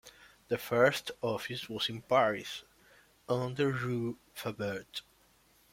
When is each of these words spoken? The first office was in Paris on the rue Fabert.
The 0.47 0.57
first 0.57 1.11
office 1.21 1.69
was 1.69 1.87
in 1.87 2.01
Paris 2.01 2.63
on 3.29 3.53
the 3.53 3.67
rue 3.71 4.17
Fabert. 4.35 5.03